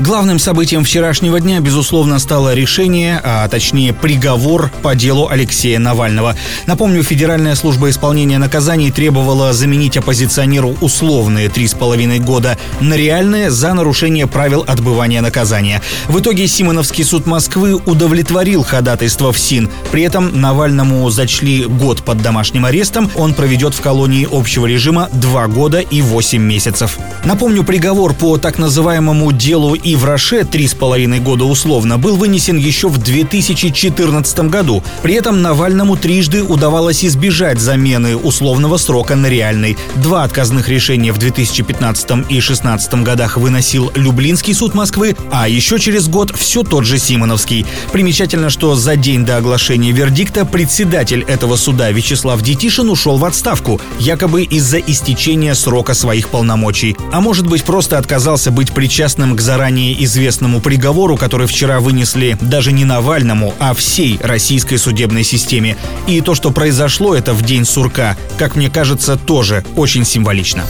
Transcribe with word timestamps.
Главным 0.00 0.38
событием 0.38 0.84
вчерашнего 0.84 1.40
дня, 1.40 1.58
безусловно, 1.58 2.20
стало 2.20 2.54
решение, 2.54 3.20
а 3.24 3.48
точнее 3.48 3.92
приговор 3.92 4.70
по 4.80 4.94
делу 4.94 5.26
Алексея 5.28 5.80
Навального. 5.80 6.36
Напомню, 6.66 7.02
Федеральная 7.02 7.56
служба 7.56 7.90
исполнения 7.90 8.38
наказаний 8.38 8.92
требовала 8.92 9.52
заменить 9.52 9.96
оппозиционеру 9.96 10.76
условные 10.80 11.48
три 11.48 11.66
с 11.66 11.74
половиной 11.74 12.20
года 12.20 12.56
на 12.80 12.94
реальные 12.94 13.50
за 13.50 13.74
нарушение 13.74 14.28
правил 14.28 14.64
отбывания 14.68 15.20
наказания. 15.20 15.82
В 16.06 16.20
итоге 16.20 16.46
Симоновский 16.46 17.02
суд 17.02 17.26
Москвы 17.26 17.74
удовлетворил 17.74 18.62
ходатайство 18.62 19.32
в 19.32 19.38
СИН. 19.38 19.68
При 19.90 20.02
этом 20.02 20.40
Навальному 20.40 21.10
зачли 21.10 21.64
год 21.64 22.04
под 22.04 22.22
домашним 22.22 22.66
арестом. 22.66 23.10
Он 23.16 23.34
проведет 23.34 23.74
в 23.74 23.80
колонии 23.80 24.28
общего 24.30 24.66
режима 24.66 25.08
два 25.12 25.48
года 25.48 25.80
и 25.80 26.02
восемь 26.02 26.42
месяцев. 26.42 26.98
Напомню, 27.24 27.64
приговор 27.64 28.14
по 28.14 28.38
так 28.38 28.58
называемому 28.58 29.32
делу 29.32 29.74
и 29.88 29.96
в 29.96 30.04
Роше 30.04 30.44
три 30.44 30.68
с 30.68 30.74
половиной 30.74 31.18
года 31.18 31.44
условно 31.44 31.96
был 31.96 32.16
вынесен 32.16 32.58
еще 32.58 32.88
в 32.88 32.98
2014 32.98 34.40
году. 34.50 34.84
При 35.02 35.14
этом 35.14 35.40
Навальному 35.40 35.96
трижды 35.96 36.42
удавалось 36.42 37.06
избежать 37.06 37.58
замены 37.58 38.14
условного 38.14 38.76
срока 38.76 39.16
на 39.16 39.28
реальный. 39.28 39.78
Два 39.94 40.24
отказных 40.24 40.68
решения 40.68 41.10
в 41.10 41.16
2015 41.16 42.10
и 42.28 42.38
2016 42.38 43.02
годах 43.02 43.38
выносил 43.38 43.90
Люблинский 43.94 44.52
суд 44.52 44.74
Москвы, 44.74 45.16
а 45.32 45.48
еще 45.48 45.78
через 45.78 46.06
год 46.08 46.36
все 46.36 46.62
тот 46.62 46.84
же 46.84 46.98
Симоновский. 46.98 47.64
Примечательно, 47.90 48.50
что 48.50 48.74
за 48.74 48.94
день 48.94 49.24
до 49.24 49.38
оглашения 49.38 49.92
вердикта 49.92 50.44
председатель 50.44 51.24
этого 51.26 51.56
суда 51.56 51.90
Вячеслав 51.90 52.42
Детишин 52.42 52.90
ушел 52.90 53.16
в 53.16 53.24
отставку, 53.24 53.80
якобы 53.98 54.42
из-за 54.42 54.80
истечения 54.80 55.54
срока 55.54 55.94
своих 55.94 56.28
полномочий. 56.28 56.94
А 57.10 57.22
может 57.22 57.46
быть, 57.46 57.64
просто 57.64 57.96
отказался 57.96 58.50
быть 58.50 58.72
причастным 58.72 59.34
к 59.34 59.40
заранее 59.40 59.77
ранее 59.78 60.04
известному 60.04 60.60
приговору, 60.60 61.16
который 61.16 61.46
вчера 61.46 61.78
вынесли 61.78 62.36
даже 62.40 62.72
не 62.72 62.84
Навальному, 62.84 63.54
а 63.60 63.74
всей 63.74 64.18
российской 64.20 64.76
судебной 64.76 65.22
системе. 65.22 65.76
И 66.08 66.20
то, 66.20 66.34
что 66.34 66.50
произошло 66.50 67.14
это 67.14 67.32
в 67.32 67.42
день 67.42 67.64
сурка, 67.64 68.16
как 68.38 68.56
мне 68.56 68.70
кажется, 68.70 69.16
тоже 69.16 69.64
очень 69.76 70.04
символично. 70.04 70.64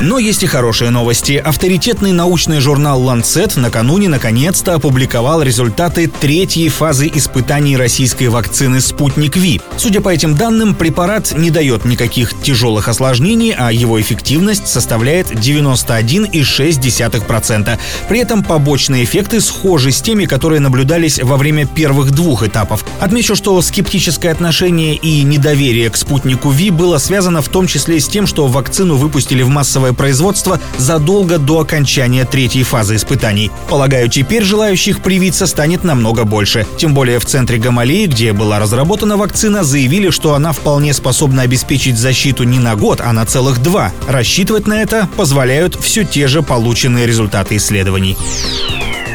Но 0.00 0.18
есть 0.18 0.42
и 0.42 0.46
хорошие 0.46 0.90
новости. 0.90 1.34
Авторитетный 1.34 2.12
научный 2.12 2.60
журнал 2.60 3.02
Lancet 3.02 3.58
накануне 3.58 4.08
наконец-то 4.08 4.74
опубликовал 4.74 5.42
результаты 5.42 6.06
третьей 6.08 6.68
фазы 6.68 7.10
испытаний 7.14 7.76
российской 7.76 8.28
вакцины 8.28 8.80
«Спутник 8.80 9.36
Ви». 9.36 9.60
Судя 9.76 10.00
по 10.00 10.08
этим 10.08 10.36
данным, 10.36 10.74
препарат 10.74 11.32
не 11.36 11.50
дает 11.50 11.84
никаких 11.84 12.32
тяжелых 12.42 12.88
осложнений, 12.88 13.54
а 13.56 13.70
его 13.72 14.00
эффективность 14.00 14.66
составляет 14.66 15.30
91,6%. 15.30 17.78
При 18.08 18.18
этом 18.18 18.42
побочные 18.42 19.04
эффекты 19.04 19.40
схожи 19.40 19.92
с 19.92 20.02
теми, 20.02 20.24
которые 20.24 20.58
наблюдались 20.60 21.20
во 21.22 21.36
время 21.36 21.66
первых 21.66 22.10
двух 22.10 22.42
этапов. 22.42 22.84
Отмечу, 23.00 23.36
что 23.36 23.62
скептическое 23.62 24.32
отношение 24.32 24.96
и 24.96 25.22
недоверие 25.22 25.88
к 25.90 25.96
«Спутнику 25.96 26.50
Ви» 26.50 26.70
было 26.70 26.98
связано 26.98 27.42
в 27.42 27.48
том 27.48 27.68
числе 27.68 28.00
с 28.00 28.08
тем, 28.08 28.26
что 28.26 28.48
вакцину 28.48 28.96
выпустили 28.96 29.42
в 29.42 29.48
массовое 29.48 29.83
массовое 29.84 29.92
производство 29.92 30.58
задолго 30.78 31.38
до 31.38 31.60
окончания 31.60 32.24
третьей 32.24 32.62
фазы 32.62 32.96
испытаний. 32.96 33.50
Полагаю, 33.68 34.08
теперь 34.08 34.42
желающих 34.42 35.00
привиться 35.00 35.46
станет 35.46 35.84
намного 35.84 36.24
больше. 36.24 36.66
Тем 36.78 36.94
более 36.94 37.18
в 37.18 37.26
центре 37.26 37.58
Гамалеи, 37.58 38.06
где 38.06 38.32
была 38.32 38.58
разработана 38.58 39.16
вакцина, 39.16 39.62
заявили, 39.62 40.10
что 40.10 40.34
она 40.34 40.52
вполне 40.52 40.94
способна 40.94 41.42
обеспечить 41.42 41.98
защиту 41.98 42.44
не 42.44 42.58
на 42.58 42.76
год, 42.76 43.02
а 43.04 43.12
на 43.12 43.26
целых 43.26 43.62
два. 43.62 43.92
Рассчитывать 44.08 44.66
на 44.66 44.80
это 44.80 45.06
позволяют 45.16 45.76
все 45.80 46.04
те 46.04 46.28
же 46.28 46.42
полученные 46.42 47.06
результаты 47.06 47.56
исследований. 47.56 48.16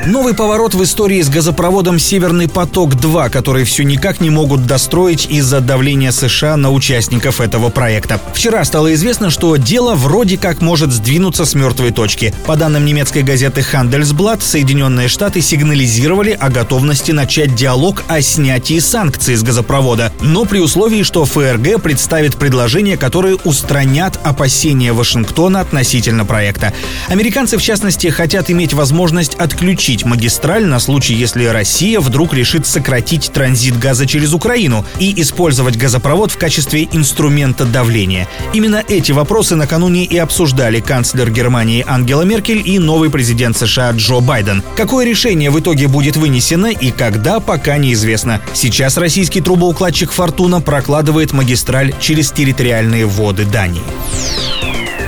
Новый 0.08 0.34
поворот 0.34 0.74
в 0.76 0.84
истории 0.84 1.22
с 1.22 1.30
газопроводом 1.30 2.00
«Северный 2.00 2.48
поток-2», 2.48 3.30
который 3.30 3.66
все 3.66 3.84
никак 3.84 4.22
не 4.22 4.30
могут 4.30 4.66
достроить 4.66 5.28
из-за 5.30 5.60
давления 5.60 6.12
США 6.12 6.56
на 6.56 6.72
участников 6.72 7.42
этого 7.42 7.70
проекта. 7.70 8.20
Вчера 8.34 8.64
стало 8.64 8.94
известно, 8.94 9.30
что 9.30 9.56
дело 9.58 9.96
вроде 9.96 10.38
как 10.38 10.62
может 10.62 10.94
сдвинуться 10.94 11.44
с 11.44 11.54
мертвой 11.54 11.92
точки. 11.92 12.34
По 12.46 12.56
данным 12.56 12.86
немецкой 12.86 13.24
газеты 13.24 13.62
Handelsblatt, 13.62 14.42
Соединенные 14.42 15.10
Штаты 15.10 15.42
сигнализировали 15.42 16.32
о 16.32 16.50
готовности 16.50 17.12
начать 17.12 17.54
диалог 17.54 18.04
о 18.08 18.22
снятии 18.22 18.80
санкций 18.80 19.36
с 19.36 19.44
газопровода, 19.44 20.14
но 20.22 20.46
при 20.46 20.60
условии, 20.60 21.04
что 21.04 21.26
ФРГ 21.26 21.82
представит 21.82 22.38
предложения, 22.38 22.96
которые 22.96 23.36
устранят 23.36 24.18
опасения 24.24 24.94
Вашингтона 24.94 25.60
относительно 25.60 26.26
проекта. 26.26 26.74
Американцы, 27.10 27.58
в 27.58 27.62
частности, 27.62 28.08
хотят 28.08 28.50
иметь 28.50 28.74
возможность 28.74 29.36
отключить 29.36 29.89
отключить 29.90 30.06
магистраль 30.06 30.66
на 30.66 30.80
случай, 30.80 31.16
если 31.16 31.46
Россия 31.46 32.00
вдруг 32.00 32.36
решит 32.36 32.68
сократить 32.68 33.32
транзит 33.34 33.80
газа 33.80 34.06
через 34.06 34.34
Украину 34.34 34.86
и 35.00 35.20
использовать 35.20 35.78
газопровод 35.78 36.32
в 36.32 36.38
качестве 36.38 36.88
инструмента 36.92 37.66
давления. 37.66 38.28
Именно 38.54 38.84
эти 38.88 39.12
вопросы 39.12 39.56
накануне 39.56 40.06
и 40.06 40.16
обсуждали 40.18 40.80
канцлер 40.80 41.32
Германии 41.32 41.84
Ангела 41.88 42.22
Меркель 42.22 42.62
и 42.64 42.78
новый 42.78 43.10
президент 43.10 43.58
США 43.58 43.92
Джо 43.92 44.20
Байден. 44.20 44.62
Какое 44.78 45.08
решение 45.08 45.50
в 45.50 45.60
итоге 45.60 45.88
будет 45.88 46.18
вынесено 46.18 46.68
и 46.68 46.92
когда, 46.92 47.40
пока 47.40 47.78
неизвестно. 47.78 48.42
Сейчас 48.54 48.96
российский 48.98 49.42
трубоукладчик 49.42 50.12
«Фортуна» 50.12 50.62
прокладывает 50.62 51.34
магистраль 51.34 51.96
через 52.00 52.32
территориальные 52.32 53.08
воды 53.08 53.46
Дании. 53.46 53.82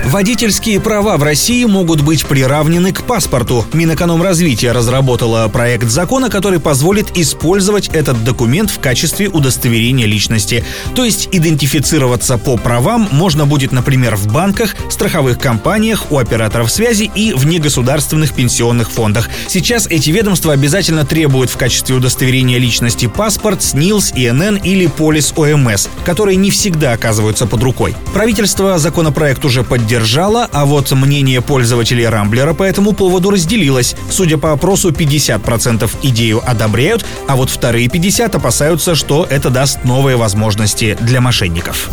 Водительские 0.06 0.82
права 0.82 1.16
в 1.18 1.24
России 1.24 1.64
могут 1.64 2.02
быть 2.02 2.26
приравнены 2.26 2.92
к 2.92 3.04
паспорту. 3.04 3.66
Минэкономразвития 3.72 4.74
разработала 4.74 5.48
проект 5.48 5.90
закона, 5.90 6.30
который 6.30 6.60
позволит 6.60 7.18
использовать 7.18 7.88
этот 7.90 8.24
документ 8.24 8.72
в 8.72 8.80
качестве 8.80 9.30
удостоверения 9.30 10.08
личности. 10.08 10.66
То 10.96 11.06
есть 11.06 11.30
идентифицироваться 11.32 12.38
по 12.38 12.58
правам 12.58 13.08
можно 13.12 13.46
будет, 13.46 13.72
например, 13.72 14.16
в 14.16 14.28
банках, 14.34 14.76
страховых 14.90 15.40
компаниях, 15.40 16.12
у 16.12 16.18
операторов 16.18 16.72
связи 16.72 17.10
и 17.14 17.34
в 17.34 17.46
негосударственных 17.46 18.34
пенсионных 18.34 18.90
фондах. 18.90 19.30
Сейчас 19.48 19.86
эти 19.88 20.10
ведомства 20.10 20.54
обязательно 20.54 21.06
требуют 21.06 21.52
в 21.52 21.58
качестве 21.58 21.96
удостоверения 21.96 22.58
личности 22.58 23.08
паспорт, 23.08 23.62
СНИЛС, 23.62 24.14
ИНН 24.16 24.58
или 24.58 24.88
полис 24.88 25.32
ОМС, 25.38 25.88
которые 26.04 26.38
не 26.38 26.50
всегда 26.50 26.94
оказываются 26.94 27.46
под 27.46 27.62
рукой. 27.64 27.96
Правительство 28.14 28.78
законопроект 28.80 29.46
уже 29.46 29.64
поддержало 29.64 29.91
поддержала, 29.92 30.48
а 30.54 30.64
вот 30.64 30.90
мнение 30.94 31.42
пользователей 31.42 32.08
Рамблера 32.08 32.54
по 32.54 32.64
этому 32.64 32.94
поводу 32.94 33.30
разделилось. 33.30 33.94
Судя 34.10 34.38
по 34.38 34.54
опросу, 34.54 34.92
50% 34.92 35.90
идею 36.04 36.42
одобряют, 36.50 37.06
а 37.28 37.36
вот 37.36 37.50
вторые 37.50 37.90
50 37.90 38.34
опасаются, 38.36 38.96
что 38.96 39.28
это 39.30 39.50
даст 39.50 39.84
новые 39.84 40.16
возможности 40.16 40.98
для 41.02 41.20
мошенников. 41.20 41.90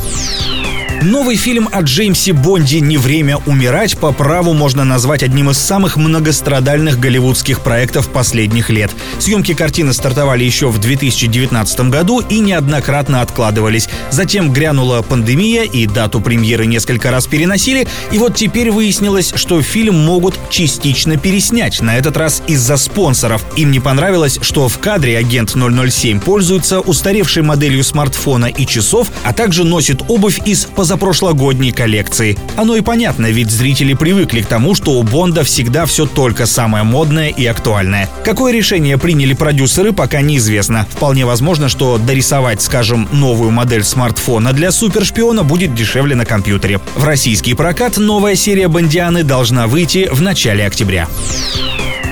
Новый 1.03 1.37
фильм 1.37 1.69
о 1.71 1.83
Джеймсе 1.83 2.33
Бонде 2.33 2.81
«Не 2.81 2.97
время 2.97 3.37
умирать» 3.47 3.97
по 3.97 4.11
праву 4.11 4.53
можно 4.53 4.83
назвать 4.83 5.23
одним 5.23 5.49
из 5.49 5.57
самых 5.57 5.97
многострадальных 5.97 6.99
голливудских 6.99 7.61
проектов 7.61 8.09
последних 8.09 8.69
лет. 8.69 8.91
Съемки 9.21 9.55
картины 9.55 9.93
стартовали 9.93 10.43
еще 10.43 10.69
в 10.71 10.79
2019 10.79 11.81
году 11.89 12.19
и 12.19 12.41
неоднократно 12.41 13.23
откладывались. 13.23 13.89
Затем 14.11 14.53
грянула 14.53 15.03
пандемия 15.03 15.63
и 15.63 15.87
дату 15.87 16.21
премьеры 16.21 16.67
несколько 16.67 17.13
раз 17.13 17.29
переносили, 17.29 17.87
и 18.11 18.19
вот 18.19 18.35
теперь 18.35 18.73
выяснилось, 18.73 19.33
что 19.37 19.63
фильм 19.63 20.05
могут 20.05 20.37
частично 20.51 21.17
переснять, 21.17 21.81
на 21.81 21.97
этот 21.97 22.17
раз 22.17 22.43
из-за 22.49 22.77
спонсоров. 22.77 23.45
Им 23.55 23.71
не 23.71 23.79
понравилось, 23.79 24.41
что 24.43 24.67
в 24.69 24.79
кадре 24.81 25.17
агент 25.17 25.51
007 25.51 26.19
пользуется 26.19 26.81
устаревшей 26.81 27.45
моделью 27.45 27.85
смартфона 27.85 28.47
и 28.47 28.67
часов, 28.67 29.13
а 29.23 29.33
также 29.33 29.63
носит 29.63 30.03
обувь 30.09 30.41
из 30.45 30.67
позапрошлогодней 30.89 31.71
коллекции. 31.71 32.39
Оно 32.57 32.75
и 32.75 32.81
понятно, 32.81 33.27
ведь 33.27 33.51
зрители 33.51 33.93
привыкли 33.93 34.41
к 34.41 34.47
тому, 34.47 34.75
что 34.75 34.93
у 34.93 35.03
Бонда 35.03 35.45
всегда 35.45 35.85
все 35.85 36.07
только 36.07 36.47
самое 36.47 36.83
модное 36.83 37.29
и 37.29 37.45
актуальное. 37.45 38.09
Какое 38.25 38.55
решение 38.55 38.97
приняли 38.97 39.35
продюсеры, 39.35 39.93
пока 39.93 40.23
неизвестно. 40.23 40.87
Вполне 40.91 41.27
возможно, 41.27 41.69
что 41.69 41.99
дорисовать, 41.99 42.63
скажем, 42.63 43.07
новую 43.13 43.51
модель 43.51 43.85
смартфона 43.85 44.55
для 44.55 44.73
супершпиона 44.73 45.43
будет 45.43 45.75
дешевле 45.75 46.17
на 46.17 46.25
компьютере. 46.25 46.81
В 46.95 47.05
российский 47.05 47.53
прокат 47.53 47.99
новая 47.99 48.35
серия 48.35 48.69
Бондианы 48.69 49.25
должна 49.25 49.67
выйти 49.67 50.09
в 50.11 50.23
начале 50.23 50.67
октября. 50.67 51.07